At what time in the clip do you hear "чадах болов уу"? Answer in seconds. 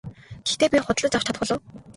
1.27-1.63